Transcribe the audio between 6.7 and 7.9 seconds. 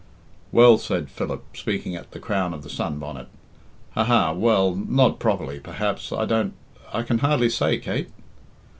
I can hardly say,